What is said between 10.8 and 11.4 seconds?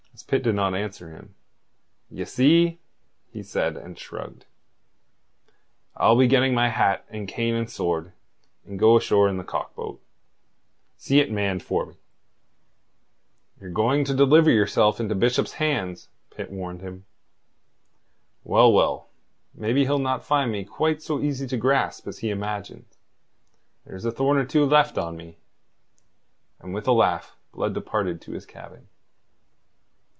See it